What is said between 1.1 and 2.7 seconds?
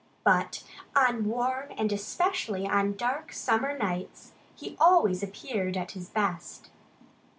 warm, and especially